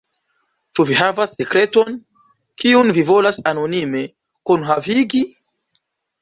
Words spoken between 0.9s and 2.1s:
vi havas sekreton,